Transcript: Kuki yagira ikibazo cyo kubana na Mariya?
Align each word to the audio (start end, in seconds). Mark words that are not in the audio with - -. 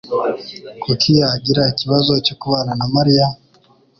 Kuki 0.83 1.09
yagira 1.21 1.61
ikibazo 1.73 2.13
cyo 2.25 2.35
kubana 2.41 2.71
na 2.79 2.85
Mariya? 2.95 3.27